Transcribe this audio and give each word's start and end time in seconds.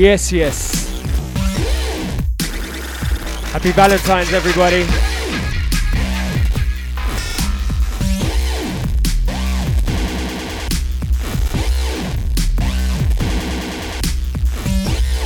Yes, 0.00 0.32
yes. 0.32 0.88
Happy 3.52 3.70
Valentine's, 3.72 4.32
everybody. 4.32 4.86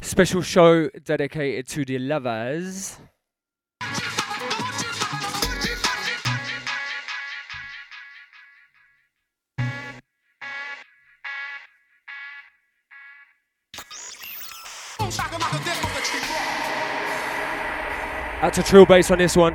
Special 0.03 0.43
show 0.43 0.89
dedicated 1.05 1.69
to 1.69 1.85
the 1.85 2.01
lovers. 2.01 2.99
That's 18.45 18.59
a 18.59 18.63
true 18.63 18.85
bass 18.85 19.11
on 19.11 19.17
this 19.17 19.39
one. 19.39 19.55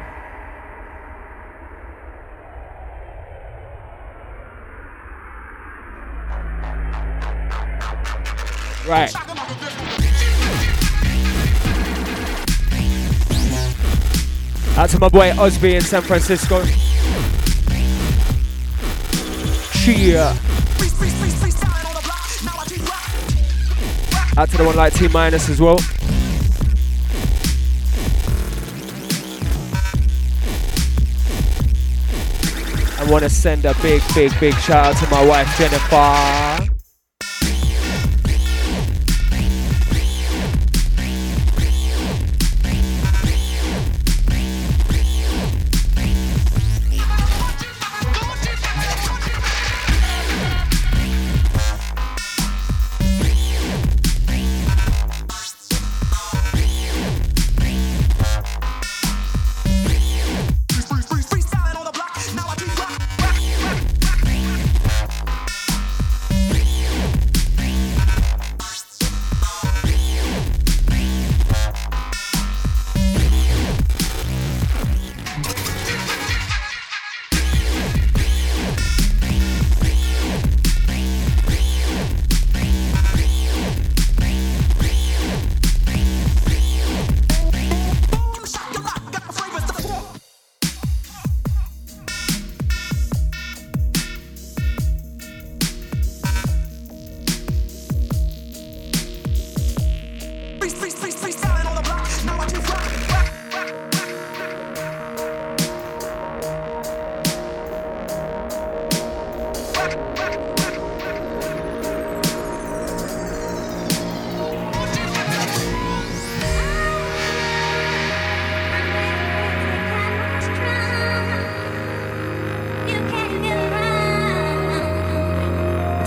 Right. 8.88 9.13
Out 14.75 14.89
to 14.89 15.00
my 15.00 15.09
boy 15.09 15.33
Osby 15.38 15.75
in 15.75 15.81
San 15.81 16.01
Francisco. 16.01 16.65
Cheer. 19.83 20.33
Out 24.36 24.50
to 24.50 24.57
the 24.57 24.63
one 24.65 24.75
like 24.75 24.94
T 24.94 25.07
minus 25.09 25.47
as 25.47 25.62
well. 25.62 25.77
I 33.00 33.10
want 33.10 33.24
to 33.24 33.30
send 33.30 33.63
a 33.63 33.74
big, 33.81 34.01
big, 34.13 34.38
big 34.42 34.54
shout 34.56 34.88
out 34.88 34.98
to 34.98 35.10
my 35.10 35.25
wife 35.25 35.48
Jennifer. 35.57 36.78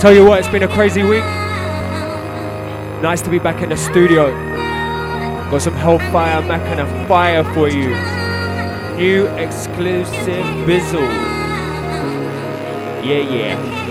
Tell 0.03 0.13
you 0.13 0.25
what, 0.25 0.39
it's 0.39 0.49
been 0.49 0.63
a 0.63 0.67
crazy 0.67 1.01
week. 1.01 1.23
Nice 3.01 3.21
to 3.21 3.29
be 3.29 3.39
back 3.39 3.61
in 3.63 3.69
the 3.69 3.77
studio. 3.77 4.31
Got 5.49 5.61
some 5.61 5.75
Hellfire 5.75 6.41
Machina 6.41 7.07
Fire 7.07 7.45
for 7.53 7.69
you. 7.69 7.95
New 8.97 9.27
exclusive 9.37 10.43
Bizzle. 10.67 11.07
Yeah, 13.01 13.19
yeah. 13.19 13.82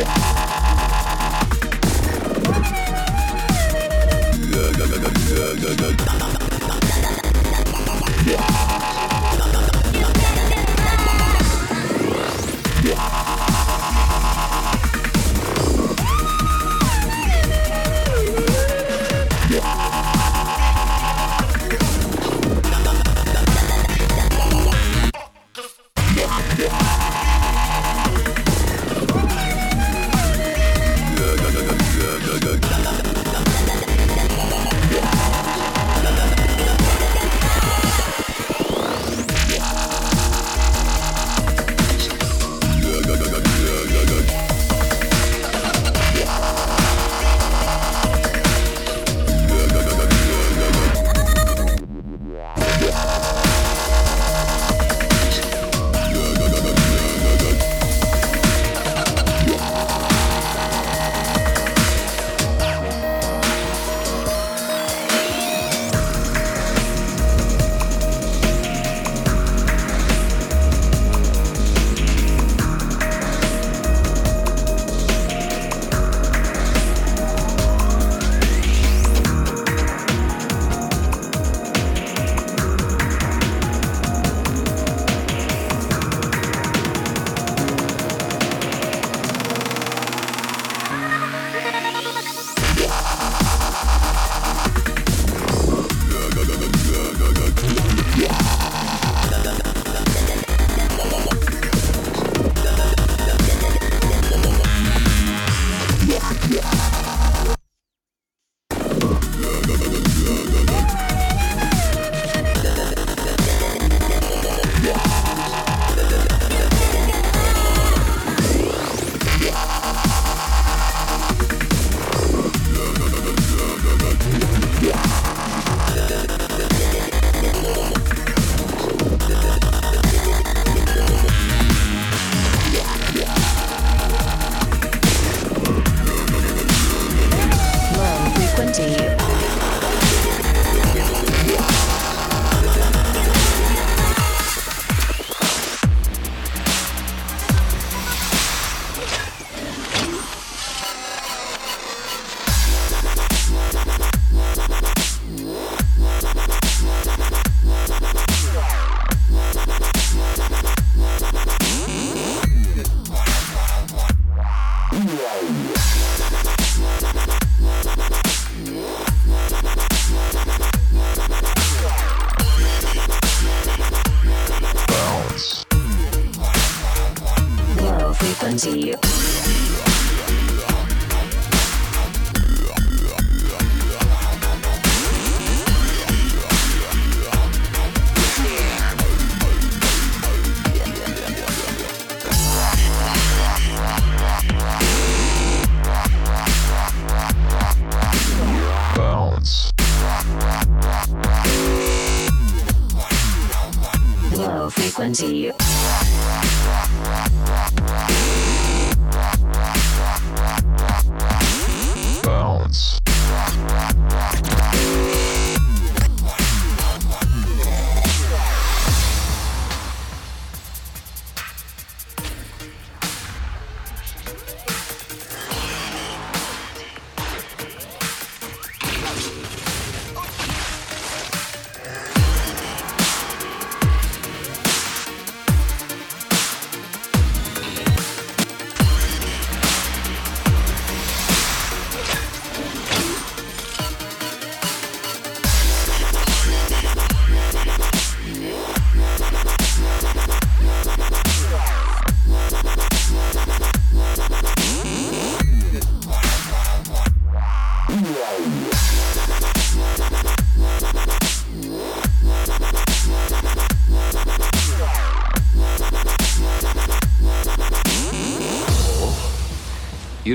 Yeah. 0.00 0.49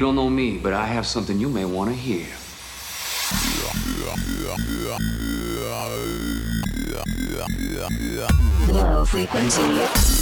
Don't 0.05 0.15
know 0.15 0.29
me, 0.29 0.59
but 0.59 0.71
I 0.71 0.85
have 0.85 1.07
something 1.07 1.39
you 1.39 1.49
may 1.49 1.65
want 1.65 1.89
to 1.89 1.95
hear. 1.95 2.27
Low 8.71 9.03
frequency. 9.03 10.14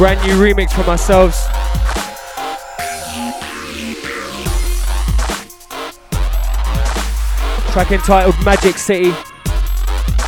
Brand 0.00 0.26
new 0.26 0.32
remix 0.32 0.72
from 0.72 0.88
ourselves. 0.88 1.44
Track 7.70 7.92
entitled 7.92 8.34
Magic 8.42 8.78
City. 8.78 9.12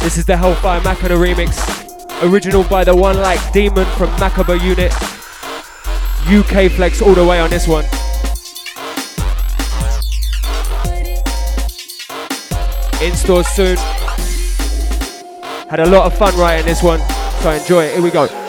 This 0.02 0.18
is 0.18 0.26
the 0.26 0.36
Hellfire 0.36 0.82
Machina 0.82 1.14
remix. 1.14 1.56
Original 2.22 2.64
by 2.64 2.84
the 2.84 2.94
one 2.94 3.16
like 3.16 3.40
Demon 3.54 3.86
from 3.96 4.10
Macabre 4.20 4.56
Unit. 4.56 4.92
UK 6.28 6.70
flex 6.70 7.00
all 7.00 7.14
the 7.14 7.24
way 7.24 7.40
on 7.40 7.48
this 7.48 7.66
one. 7.66 7.84
In 13.02 13.16
stores 13.16 13.46
soon. 13.46 13.78
Had 15.70 15.80
a 15.80 15.88
lot 15.88 16.12
of 16.12 16.18
fun 16.18 16.36
writing 16.36 16.66
this 16.66 16.82
one, 16.82 17.00
so 17.40 17.52
enjoy 17.52 17.84
it. 17.84 17.94
Here 17.94 18.02
we 18.02 18.10
go. 18.10 18.41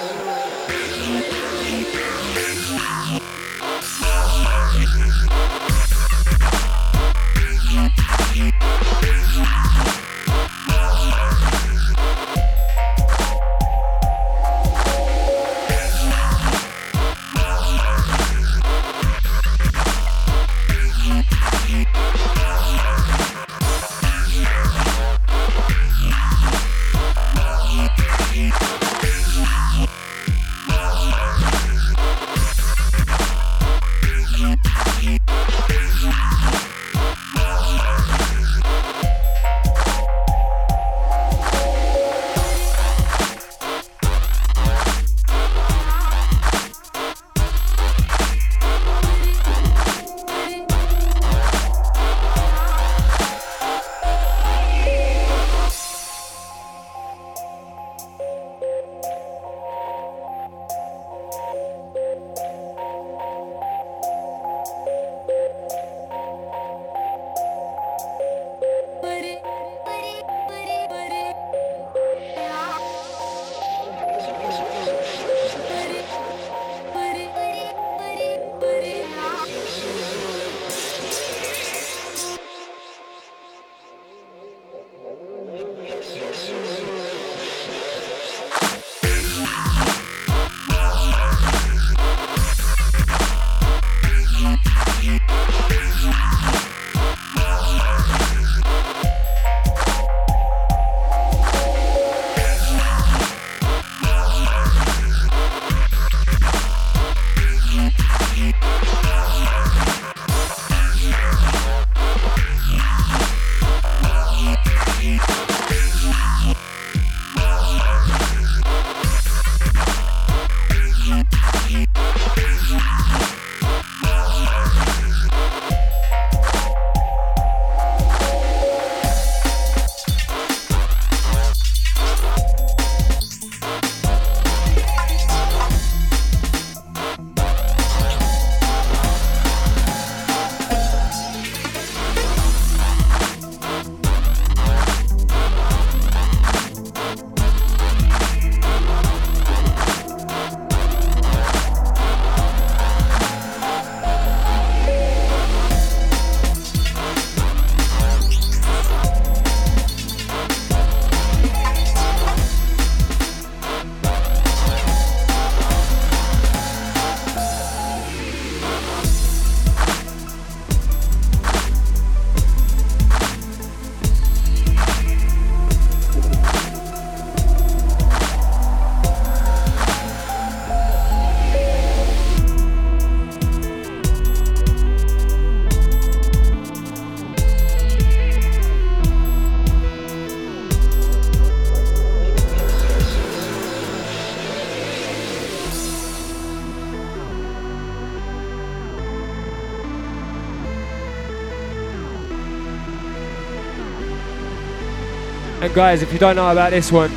Guys, 205.74 206.04
if 206.04 206.14
you 206.14 206.20
don't 206.20 206.36
know 206.36 206.52
about 206.52 206.70
this 206.70 206.92
one, 206.92 207.12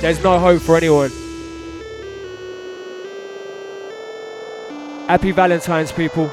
there's 0.00 0.20
no 0.20 0.40
hope 0.40 0.60
for 0.60 0.76
anyone. 0.76 1.10
Happy 5.06 5.30
Valentine's, 5.30 5.92
people. 5.92 6.28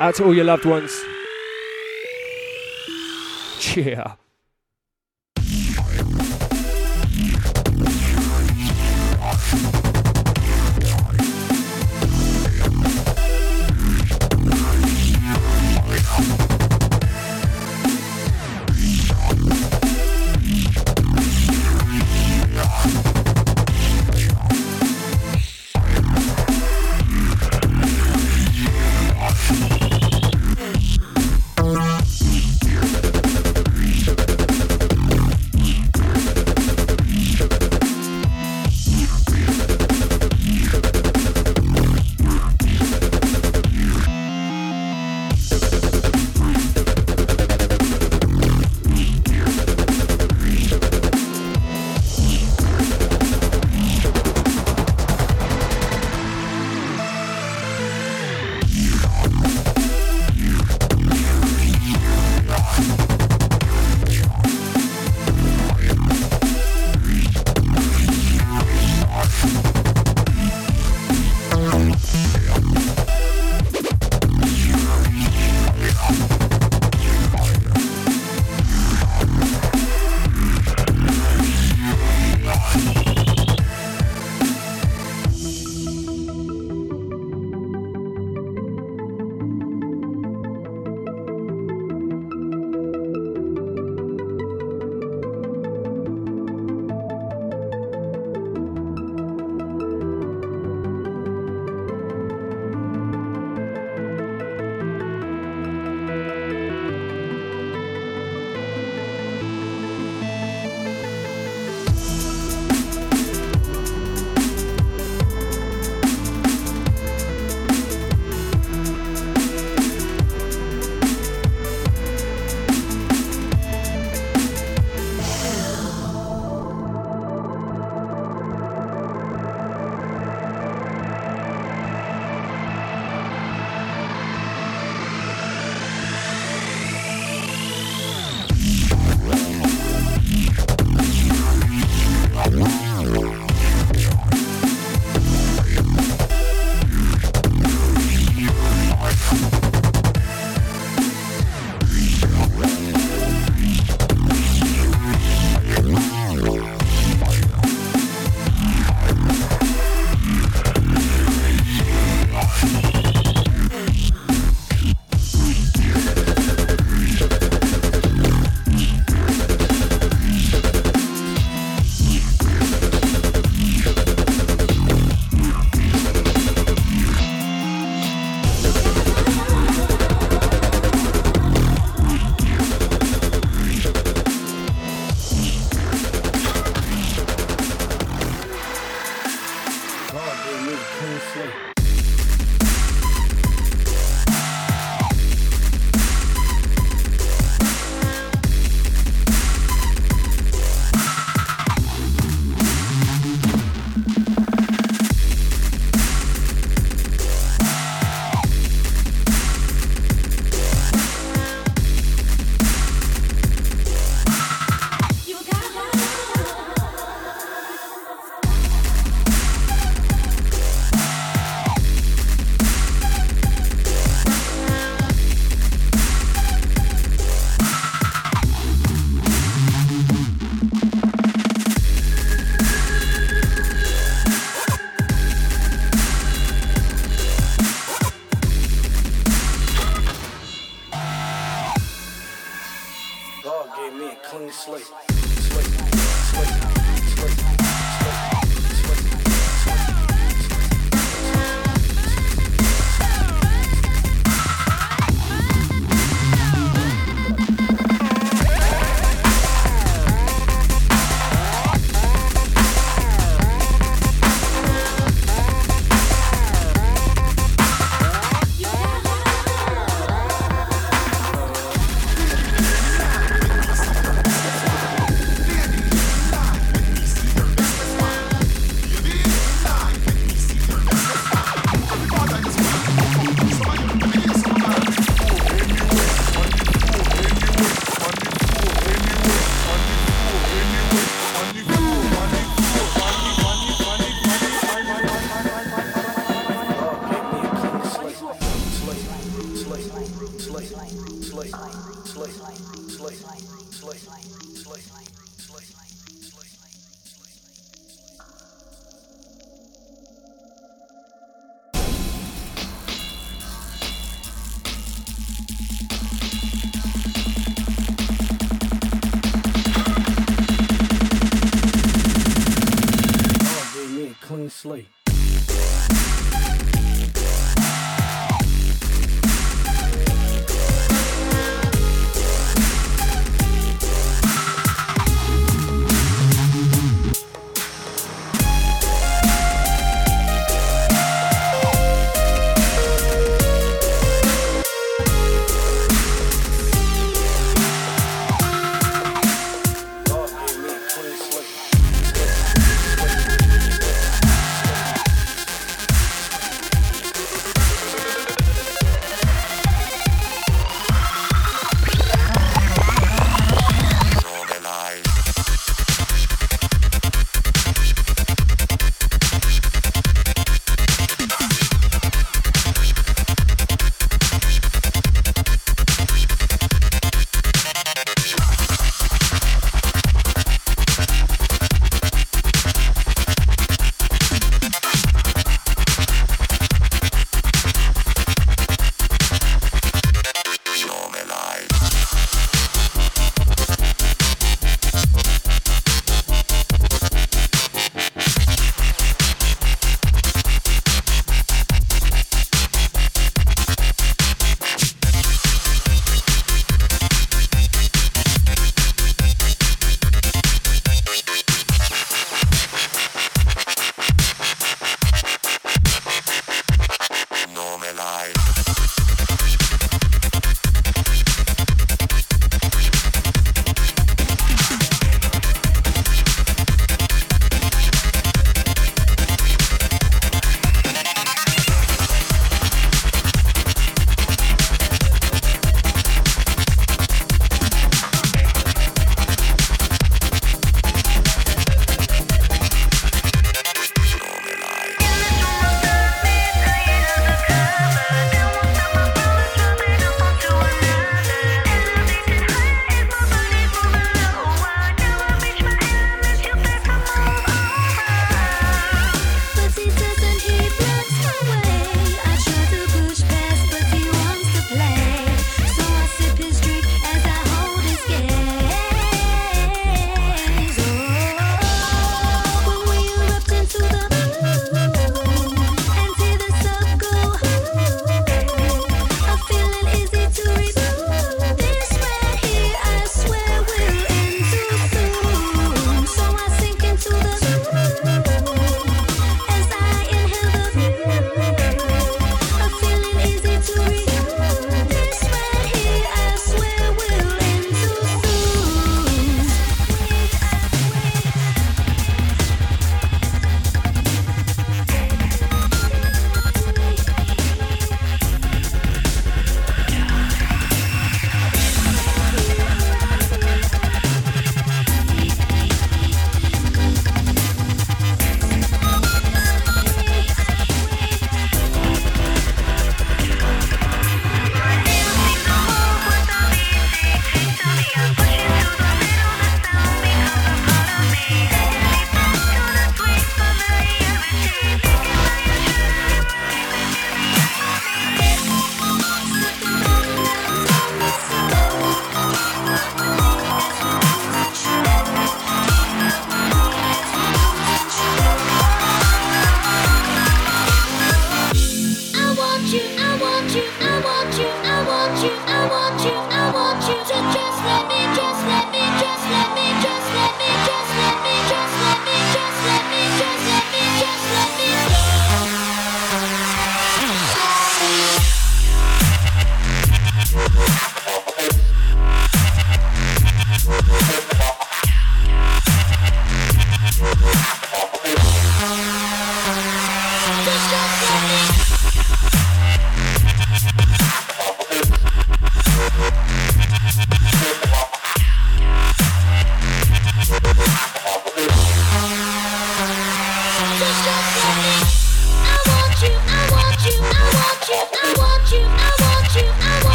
Out 0.00 0.16
to 0.16 0.24
all 0.24 0.34
your 0.34 0.44
loved 0.44 0.64
ones. 0.64 0.90
Cheer. 3.60 4.16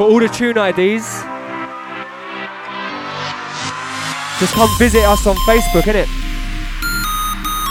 For 0.00 0.08
all 0.08 0.18
the 0.18 0.28
tune 0.28 0.56
IDs, 0.56 1.04
just 4.40 4.54
come 4.54 4.70
visit 4.78 5.04
us 5.04 5.26
on 5.26 5.36
Facebook, 5.44 5.82
innit? 5.82 6.06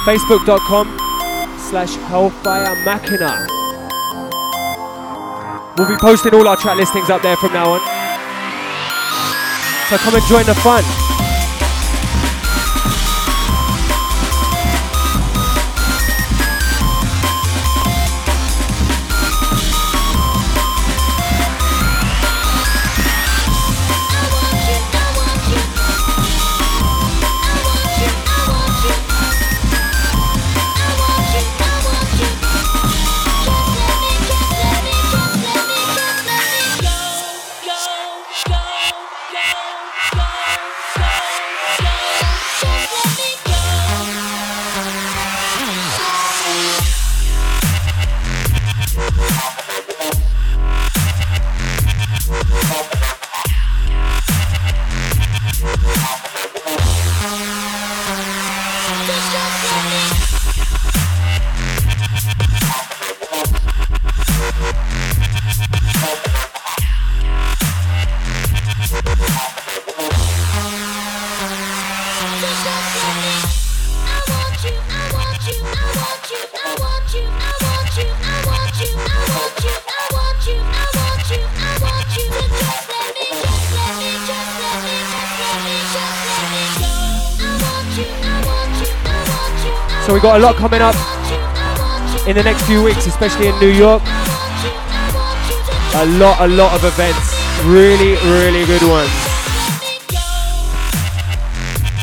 Facebook.com 0.06 0.96
slash 1.58 1.96
Hellfire 1.96 2.76
Machina. 2.86 3.48
We'll 5.76 5.90
be 5.90 5.98
posting 5.98 6.36
all 6.36 6.48
our 6.48 6.56
track 6.56 6.78
listings 6.78 7.10
up 7.10 7.24
there 7.24 7.36
from 7.38 7.52
now 7.52 7.72
on. 7.72 7.80
So 9.90 9.98
come 9.98 10.14
and 10.14 10.24
join 10.26 10.46
the 10.46 10.54
fun. 10.54 11.09
So 90.10 90.16
we 90.16 90.22
got 90.22 90.38
a 90.38 90.44
lot 90.44 90.56
coming 90.56 90.82
up 90.82 90.96
in 92.28 92.36
the 92.36 92.42
next 92.42 92.66
few 92.66 92.82
weeks, 92.82 93.06
especially 93.06 93.46
in 93.46 93.60
New 93.60 93.70
York. 93.70 94.02
A 95.94 96.06
lot, 96.18 96.42
a 96.42 96.48
lot 96.48 96.74
of 96.74 96.84
events. 96.84 97.38
Really, 97.66 98.18
really 98.26 98.66
good 98.66 98.82
ones. 98.90 99.12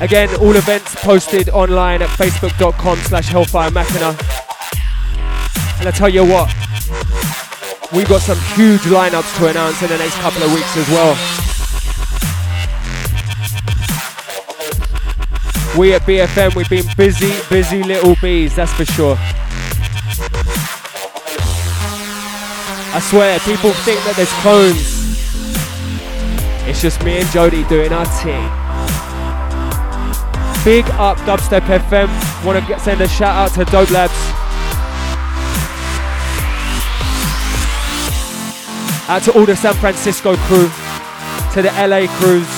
Again, 0.01 0.33
all 0.37 0.55
events 0.55 0.95
posted 0.95 1.49
online 1.49 2.01
at 2.01 2.09
facebook.com 2.11 2.97
slash 2.99 3.27
hellfire 3.27 3.73
machina. 3.73 4.16
And 5.81 5.88
I 5.88 5.92
tell 5.92 6.09
you 6.09 6.25
what, 6.25 6.47
we've 7.92 8.09
got 8.09 8.23
some 8.23 8.38
huge 8.55 8.83
lineups 8.83 9.37
to 9.38 9.49
announce 9.49 9.83
in 9.83 9.88
the 9.88 9.99
next 9.99 10.14
couple 10.19 10.45
of 10.45 10.55
weeks 10.55 10.77
as 10.77 10.88
well. 10.90 11.36
We 15.77 15.93
at 15.93 16.03
BFM, 16.03 16.55
we've 16.57 16.71
been 16.71 16.87
busy, 16.97 17.35
busy 17.51 17.83
little 17.83 18.17
bees, 18.23 18.57
that's 18.57 18.73
for 18.73 18.87
sure. 18.87 19.17
I 22.95 23.01
swear, 23.01 23.39
people 23.41 23.73
think 23.85 24.01
that 24.05 24.15
there's 24.17 24.33
clones. 24.41 24.97
It's 26.67 26.81
just 26.81 27.05
me 27.05 27.19
and 27.19 27.29
Jody 27.29 27.62
doing 27.65 27.93
our 27.93 28.07
thing. 28.07 28.43
Big 30.65 30.87
up 30.95 31.19
Dubstep 31.19 31.61
FM. 31.61 32.09
Want 32.43 32.67
to 32.67 32.81
send 32.81 33.03
a 33.03 33.09
shout 33.09 33.37
out 33.37 33.55
to 33.57 33.71
Dope 33.71 33.91
Labs. 33.91 34.15
Out 39.11 39.23
to 39.25 39.33
all 39.39 39.45
the 39.45 39.55
San 39.55 39.75
Francisco 39.75 40.37
crew, 40.37 40.71
to 41.53 41.61
the 41.61 41.71
LA 41.87 42.07
crews. 42.17 42.49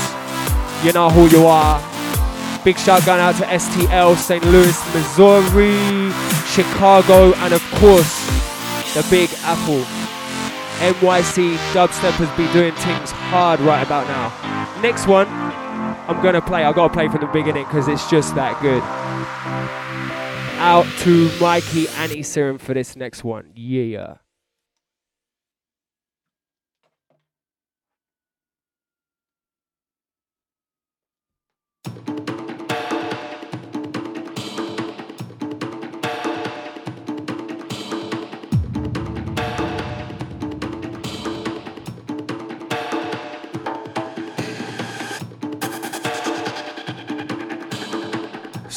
You 0.85 0.93
know 0.93 1.11
who 1.11 1.27
you 1.37 1.47
are. 1.49 1.98
Big 2.65 2.79
shout 2.79 3.05
going 3.07 3.21
out 3.21 3.35
to 3.37 3.45
STL, 3.45 4.17
St. 4.17 4.45
Louis, 4.45 4.95
Missouri, 4.95 6.13
Chicago, 6.47 7.33
and 7.37 7.55
of 7.55 7.63
course, 7.73 8.27
the 8.95 9.07
Big 9.11 9.31
Apple. 9.43 9.85
NYC 10.79 11.57
Dubstep 11.73 12.13
has 12.13 12.37
been 12.37 12.53
doing 12.53 12.75
things 12.75 13.11
hard 13.11 13.59
right 13.61 13.85
about 13.85 14.07
now. 14.07 14.81
Next 14.81 15.07
one, 15.07 15.27
I'm 15.29 16.23
gonna 16.23 16.41
play. 16.41 16.65
I 16.65 16.73
gotta 16.73 16.93
play 16.93 17.09
from 17.09 17.21
the 17.21 17.27
beginning 17.27 17.65
because 17.65 17.89
it's 17.89 18.09
just 18.11 18.35
that 18.35 18.61
good. 18.61 18.83
Out 20.61 20.87
to 21.01 21.31
Mikey 21.41 21.89
and 21.89 22.25
Serum 22.25 22.59
for 22.59 22.75
this 22.75 22.97
next 22.97 23.25
one. 23.25 23.51
Yeah. 23.55 24.19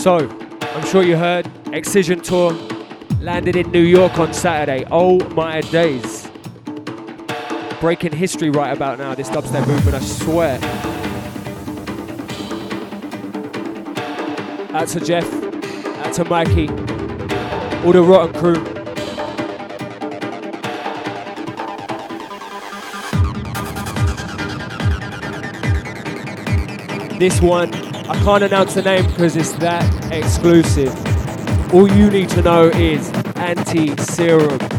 So, 0.02 0.18
I'm 0.18 0.84
sure 0.88 1.04
you 1.04 1.16
heard 1.16 1.48
Excision 1.74 2.22
Tour 2.22 2.54
landed 3.20 3.56
in 3.56 3.70
New 3.70 3.84
York 3.84 4.18
on 4.18 4.34
Saturday. 4.34 4.84
Oh 4.90 5.20
my 5.36 5.62
days. 5.62 6.28
Breaking 7.80 8.12
history 8.12 8.50
right 8.50 8.76
about 8.76 8.98
now, 8.98 9.14
this 9.14 9.30
dubstep 9.30 9.68
movement, 9.68 9.96
I 9.96 10.00
swear. 10.00 10.60
Out 14.74 14.88
to 14.88 15.00
Jeff, 15.02 15.32
out 16.00 16.14
to 16.16 16.26
Mikey, 16.26 16.68
all 17.86 17.92
the 17.92 18.02
Rotten 18.02 18.34
crew. 18.34 18.56
This 27.20 27.40
one 27.40 27.81
I 28.12 28.24
can't 28.26 28.44
announce 28.44 28.74
the 28.74 28.82
name 28.82 29.06
because 29.08 29.38
it's 29.38 29.54
that 29.54 30.12
exclusive. 30.12 30.94
All 31.74 31.90
you 31.90 32.10
need 32.10 32.28
to 32.32 32.42
know 32.42 32.68
is 32.68 33.10
anti 33.38 33.96
serum. 34.04 34.71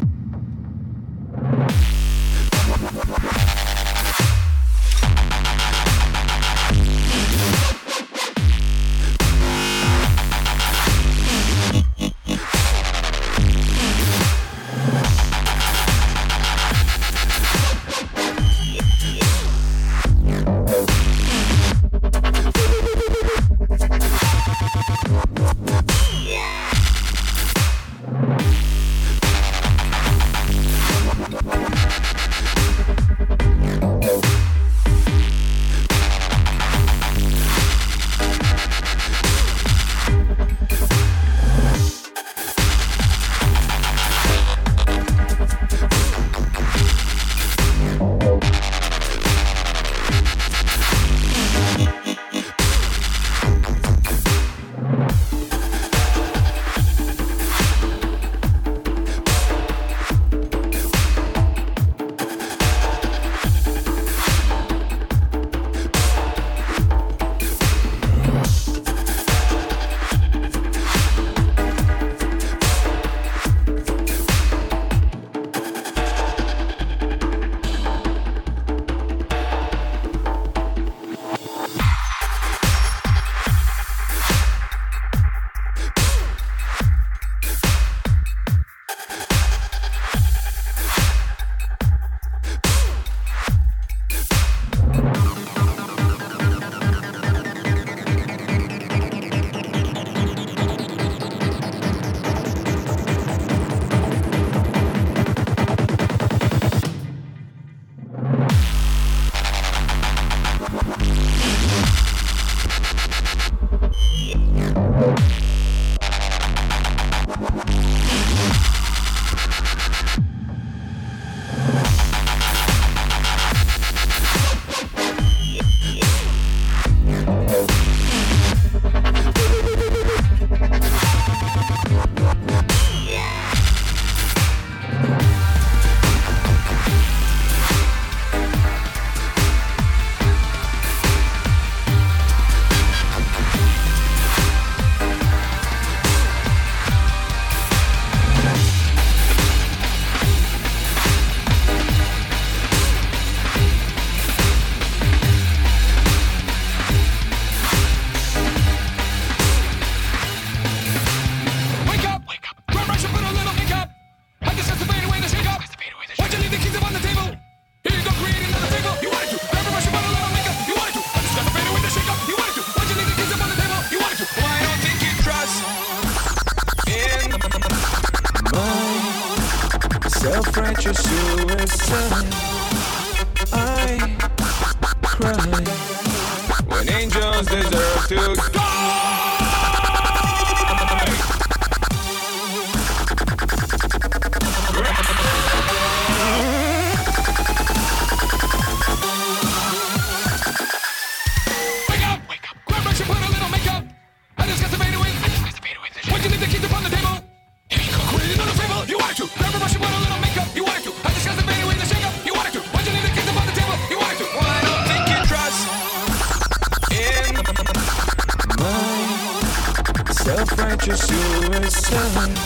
self-righteous 220.23 221.01
suicide. 221.01 222.39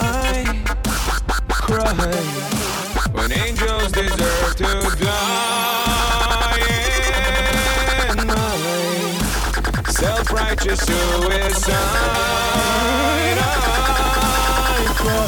I 0.00 0.64
cry 1.50 1.92
when 3.12 3.32
angels 3.32 3.92
deserve 3.92 4.56
to 4.56 4.64
die. 5.04 6.58
And 8.08 8.30
I 8.30 8.32
self-righteous 9.90 10.80
suicide. 10.80 11.74
I 13.44 14.84
cry 14.96 15.26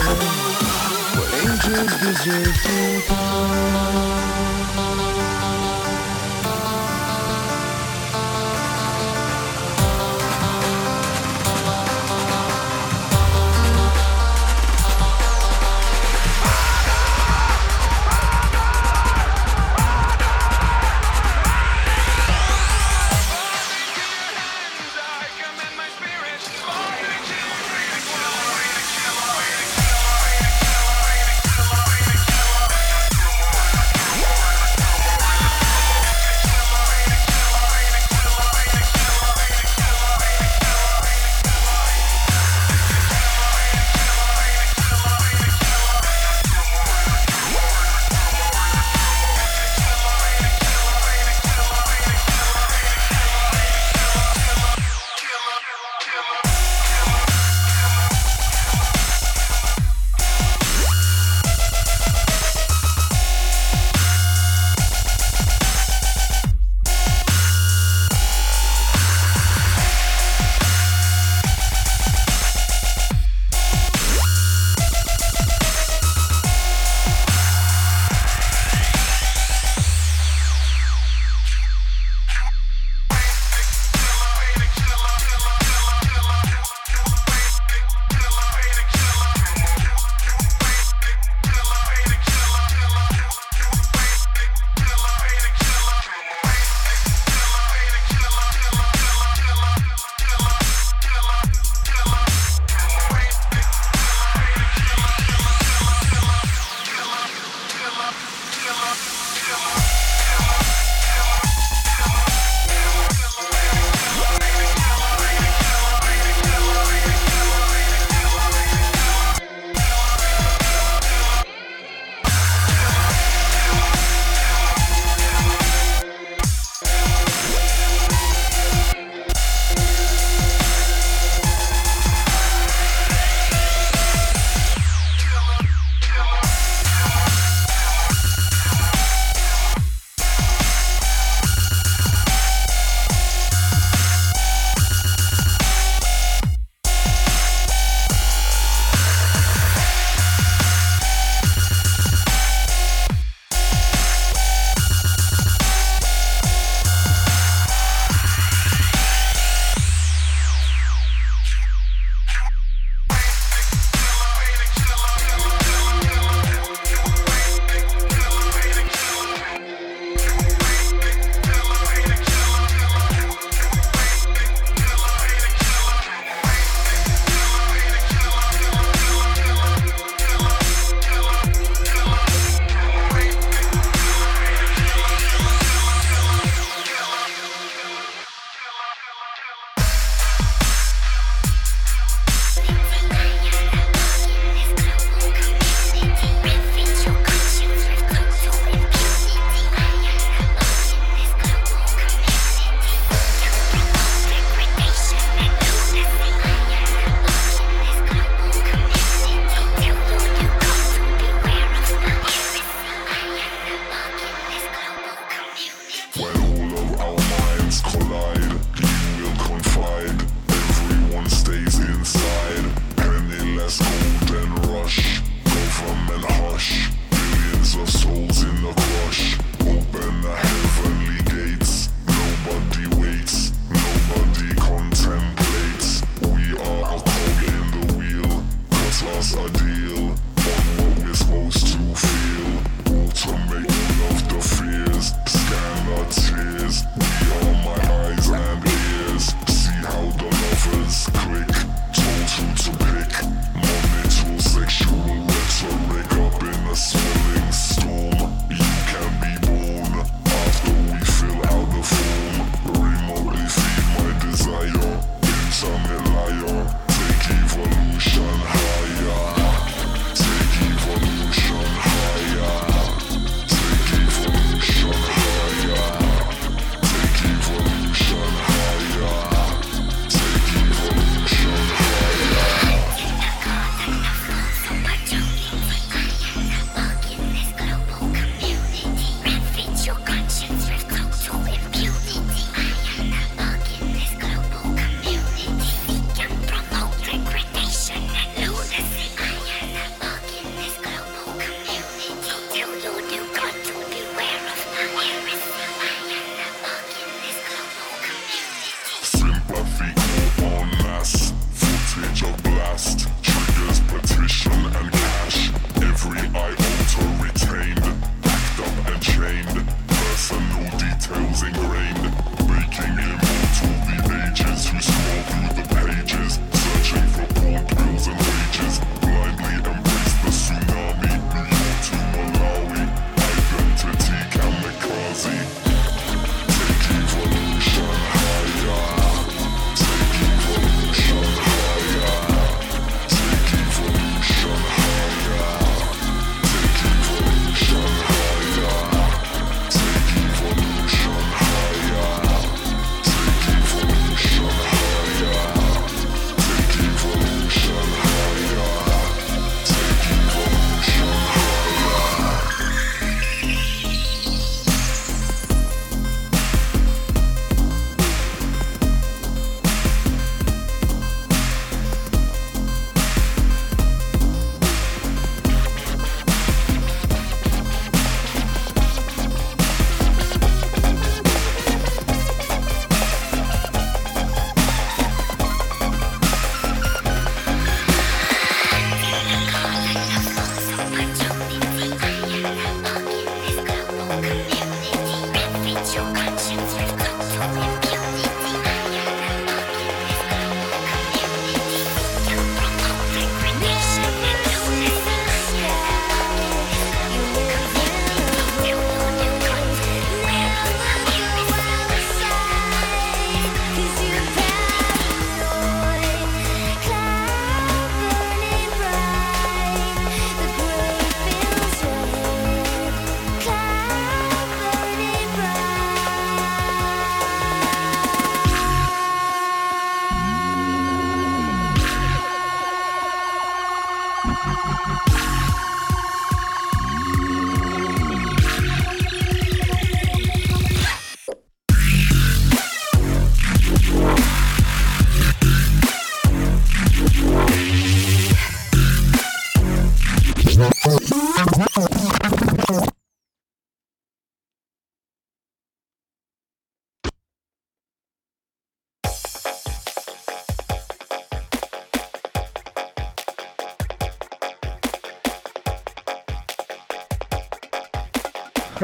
when 1.16 1.28
angels 1.45 1.93
deserve 2.01 2.57
to 2.62 2.78
die. 3.09 4.36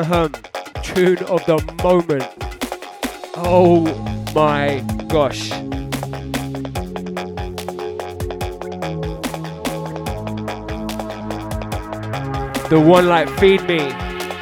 Ahem. 0.03 0.32
Tune 0.82 1.18
of 1.30 1.46
the 1.46 1.59
moment. 1.80 2.26
Oh 3.36 3.86
my 4.34 4.80
gosh. 5.07 5.50
The 12.68 12.80
one 12.80 13.07
like 13.07 13.28
Feed 13.38 13.62
Me, 13.68 13.78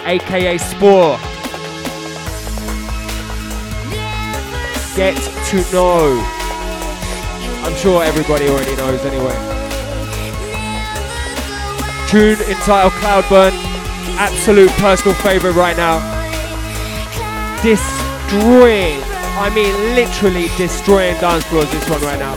aka 0.06 0.56
Spor. 0.56 1.18
Get 4.96 5.16
to 5.50 5.72
know. 5.72 6.24
I'm 7.64 7.74
sure 7.76 8.02
everybody 8.02 8.48
already 8.48 8.76
knows 8.76 9.04
anyway. 9.04 9.36
Tune 12.08 12.40
entitled 12.48 12.92
Cloudburn 12.94 13.69
absolute 14.20 14.68
personal 14.72 15.14
favorite 15.14 15.54
right 15.54 15.78
now. 15.78 15.96
Destroying, 17.62 19.00
I 19.40 19.50
mean 19.54 19.72
literally 19.94 20.48
destroying 20.58 21.18
dance 21.20 21.42
floors. 21.44 21.70
This 21.70 21.88
one 21.88 22.02
right 22.02 22.18
now. 22.18 22.34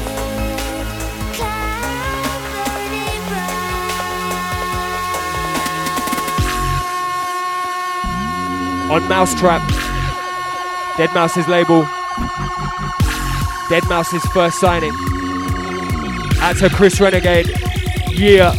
On 8.90 9.02
mau5trap, 9.02 9.62
Dead 10.98 11.14
Mouse's 11.14 11.48
label. 11.50 11.84
deadmau5's 13.68 14.26
first 14.32 14.60
signing. 14.62 14.94
That's 16.36 16.62
her 16.62 16.70
Chris 16.70 17.02
Renegade. 17.02 17.52
Yeah. 18.12 18.56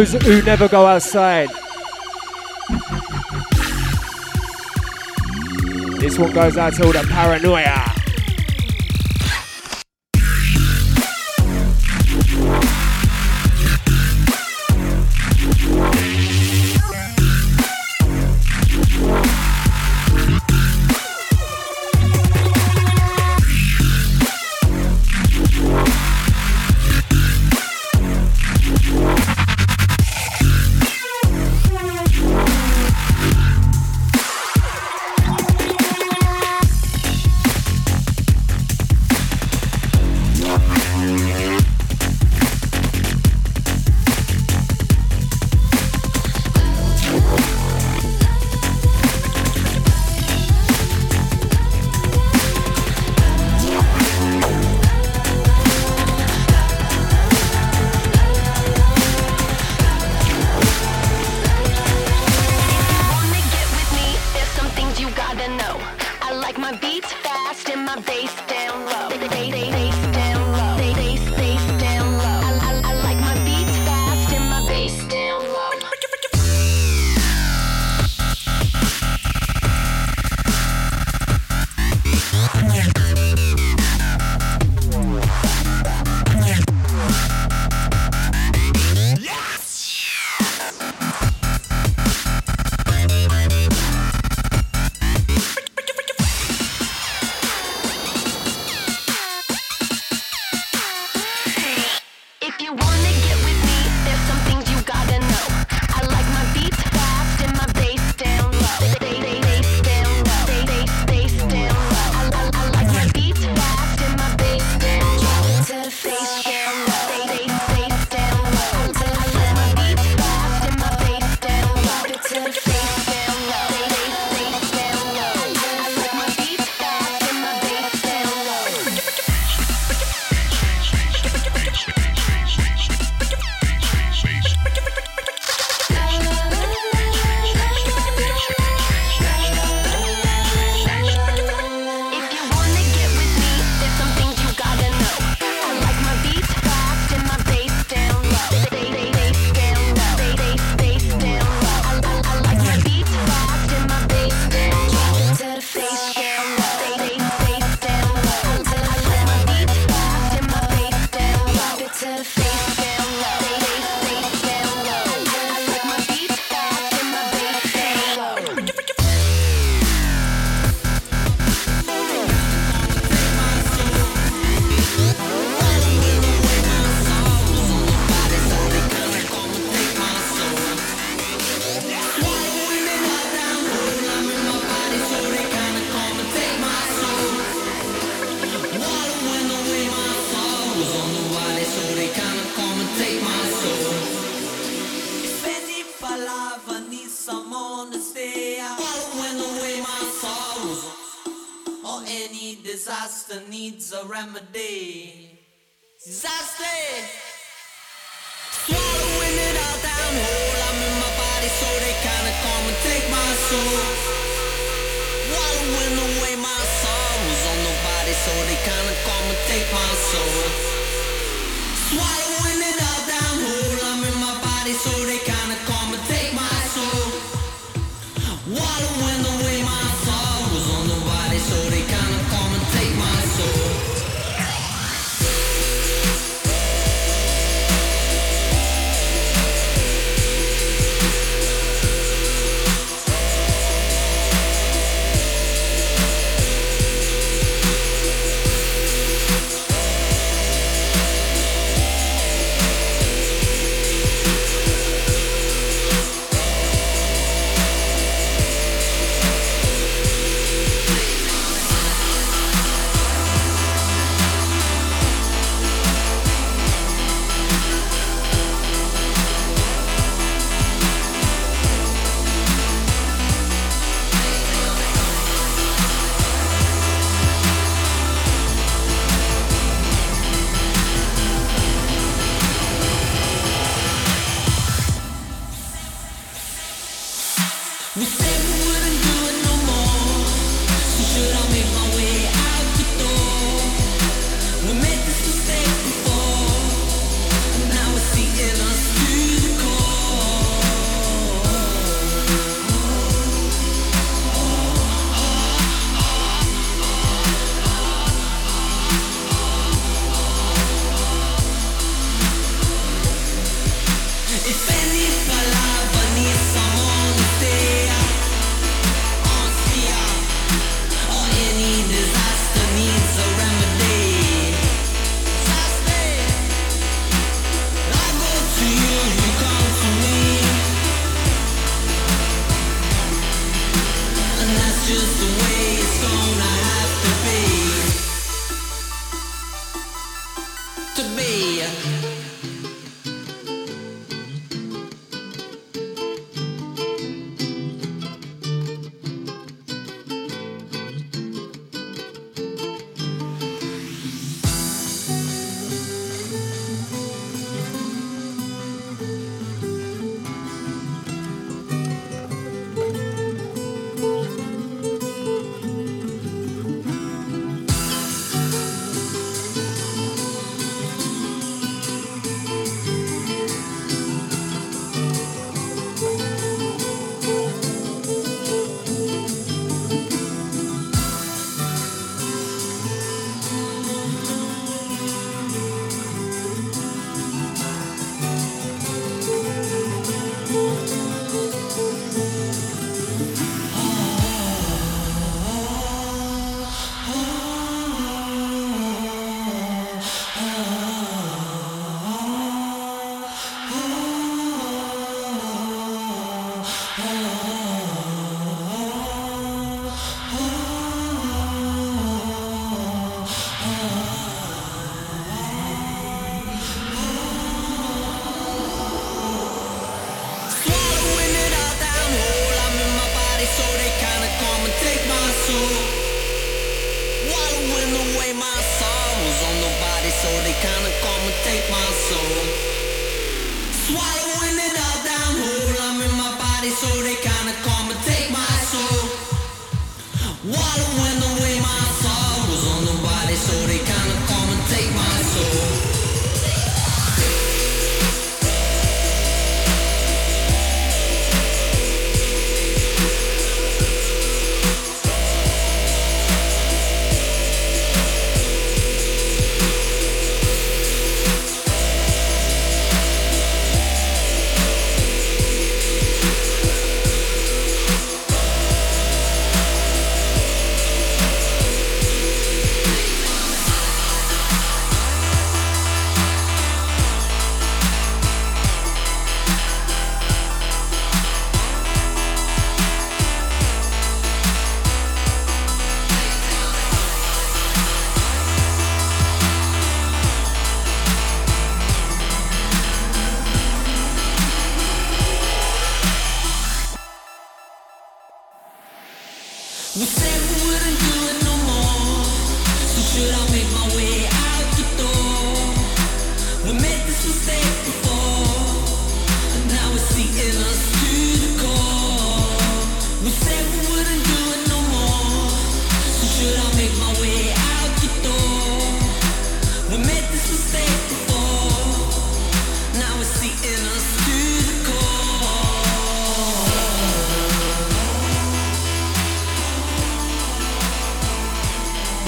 those 0.00 0.22
who 0.22 0.40
never 0.42 0.66
go 0.66 0.86
outside. 0.86 1.50
This 5.98 6.18
one 6.18 6.32
goes 6.32 6.56
out 6.56 6.72
to 6.74 6.86
all 6.86 6.92
the 6.92 7.06
paranoia. 7.10 7.89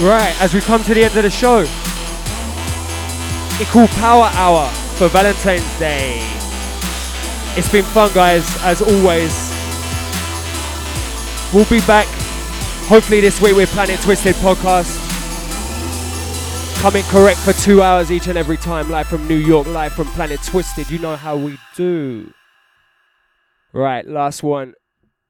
Right, 0.03 0.35
as 0.41 0.53
we 0.53 0.59
come 0.59 0.83
to 0.83 0.93
the 0.93 1.05
end 1.05 1.15
of 1.15 1.23
the 1.23 1.29
show, 1.29 1.61
equal 3.61 3.87
power 3.99 4.29
hour 4.33 4.67
for 4.97 5.07
Valentine's 5.07 5.79
Day. 5.79 6.19
It's 7.55 7.71
been 7.71 7.85
fun, 7.85 8.11
guys, 8.13 8.43
as 8.63 8.81
always. 8.81 9.31
We'll 11.53 11.63
be 11.69 11.79
back 11.87 12.05
hopefully 12.89 13.21
this 13.21 13.39
week 13.39 13.55
with 13.55 13.69
Planet 13.69 13.97
Twisted 14.01 14.35
podcast. 14.35 14.99
Coming 16.81 17.03
correct 17.03 17.39
for 17.39 17.53
two 17.53 17.81
hours 17.81 18.11
each 18.11 18.27
and 18.27 18.37
every 18.37 18.57
time, 18.57 18.89
live 18.89 19.07
from 19.07 19.25
New 19.25 19.37
York, 19.37 19.67
live 19.67 19.93
from 19.93 20.07
Planet 20.07 20.41
Twisted. 20.43 20.91
You 20.91 20.99
know 20.99 21.15
how 21.15 21.37
we 21.37 21.57
do. 21.77 22.33
Right, 23.71 24.05
last 24.05 24.43
one. 24.43 24.73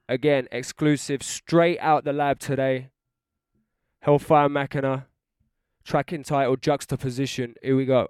Again, 0.08 0.48
exclusive, 0.50 1.22
straight 1.22 1.78
out 1.78 2.02
the 2.02 2.12
lab 2.12 2.40
today. 2.40 2.88
Hellfire 4.04 4.50
Machina, 4.50 5.06
track 5.82 6.12
entitled 6.12 6.60
Juxtaposition. 6.60 7.54
Here 7.62 7.74
we 7.74 7.86
go. 7.86 8.08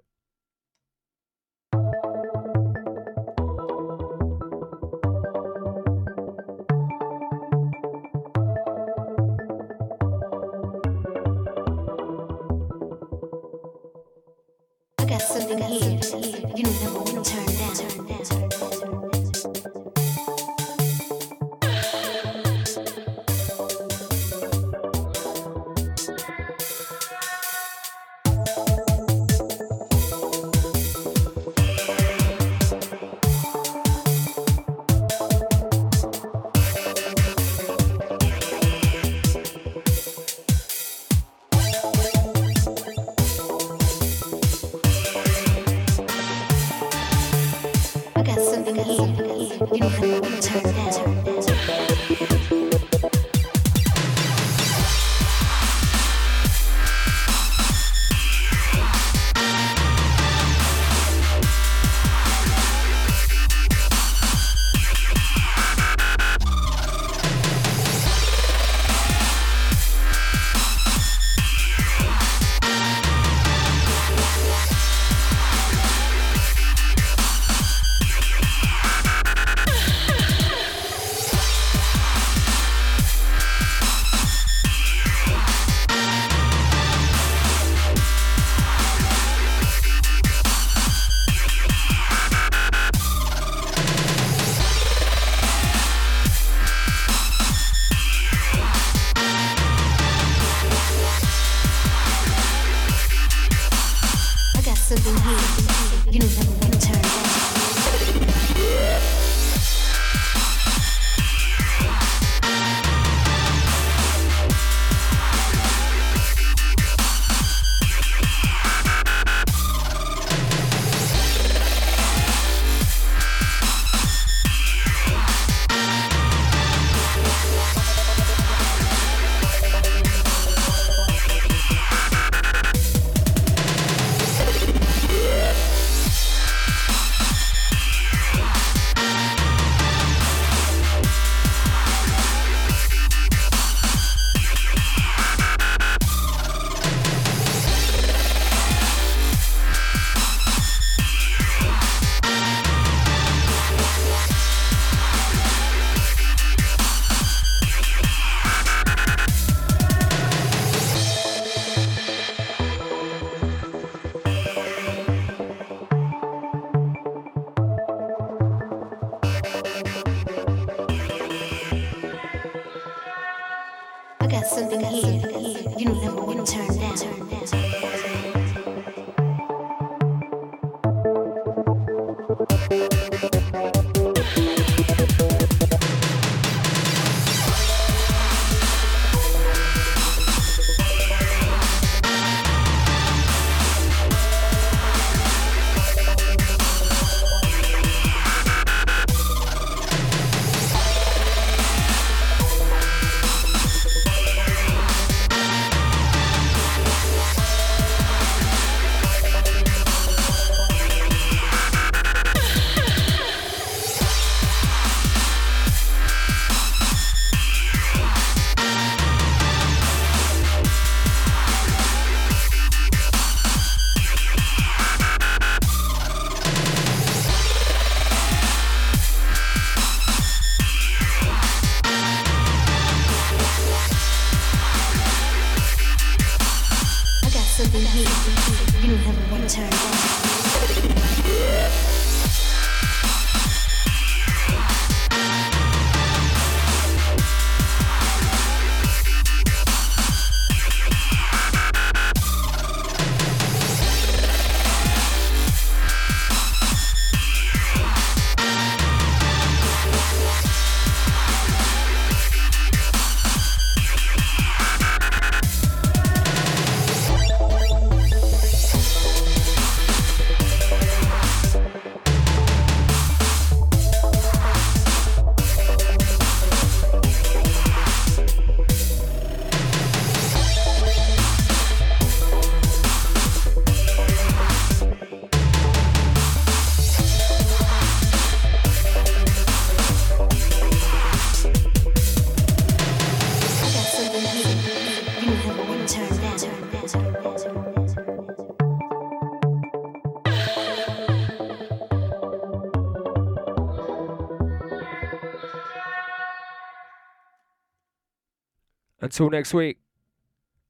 Until 309.15 309.31
next 309.31 309.55
week. 309.55 309.79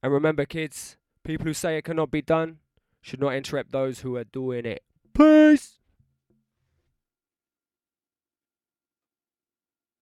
And 0.02 0.12
remember, 0.12 0.44
kids, 0.44 0.98
people 1.22 1.46
who 1.46 1.54
say 1.54 1.78
it 1.78 1.84
cannot 1.86 2.10
be 2.10 2.20
done 2.20 2.58
should 3.00 3.18
not 3.18 3.34
interrupt 3.34 3.72
those 3.72 4.00
who 4.00 4.16
are 4.16 4.24
doing 4.24 4.66
it. 4.66 4.82
Peace. 5.14 5.78